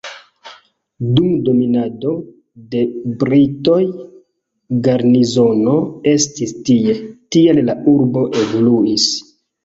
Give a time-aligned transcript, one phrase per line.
[1.17, 2.13] Dum dominado
[2.71, 2.79] de
[3.23, 3.75] britoj
[4.87, 5.75] garnizono
[6.13, 6.95] estis tie,
[7.37, 9.07] tial la urbo evoluis.